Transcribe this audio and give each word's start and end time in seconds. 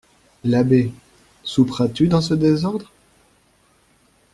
L'abbé, 0.43 0.91
souperas-tu 1.43 2.07
dans 2.07 2.21
ce 2.21 2.33
désordre? 2.33 2.91